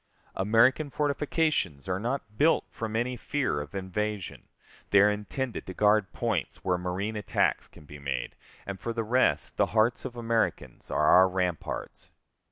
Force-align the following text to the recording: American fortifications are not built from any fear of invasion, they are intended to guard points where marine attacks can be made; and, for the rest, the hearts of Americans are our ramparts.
American 0.35 0.89
fortifications 0.89 1.87
are 1.87 1.99
not 1.99 2.35
built 2.35 2.65
from 2.71 2.95
any 2.95 3.15
fear 3.15 3.61
of 3.61 3.75
invasion, 3.75 4.47
they 4.89 4.99
are 4.99 5.11
intended 5.11 5.67
to 5.67 5.75
guard 5.75 6.11
points 6.11 6.63
where 6.65 6.75
marine 6.79 7.15
attacks 7.15 7.67
can 7.67 7.85
be 7.85 7.99
made; 7.99 8.35
and, 8.65 8.79
for 8.79 8.93
the 8.93 9.03
rest, 9.03 9.57
the 9.57 9.67
hearts 9.77 10.03
of 10.03 10.15
Americans 10.15 10.89
are 10.89 11.05
our 11.05 11.29
ramparts. 11.29 12.09